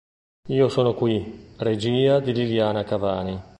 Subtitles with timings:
[0.49, 3.39] Io sono qui", regia di Liliana Cavani.